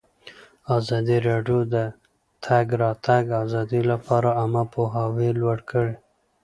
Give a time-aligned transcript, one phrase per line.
[0.77, 1.75] ازادي راډیو د د
[2.45, 5.95] تګ راتګ ازادي لپاره عامه پوهاوي لوړ کړی.